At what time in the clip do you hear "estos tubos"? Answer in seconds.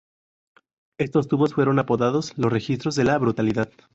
0.97-1.53